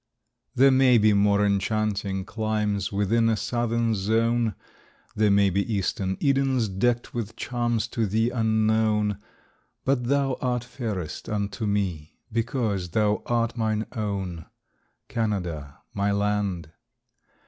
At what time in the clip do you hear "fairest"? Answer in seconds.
10.63-11.29